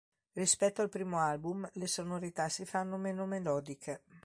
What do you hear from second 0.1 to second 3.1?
Rispetto al primo album le sonorità si fanno